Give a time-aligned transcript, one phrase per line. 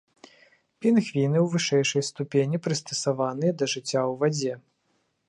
[0.85, 4.53] Пінгвіны, у вышэйшай ступені прыстасаваныя да жыцця ў вадзе.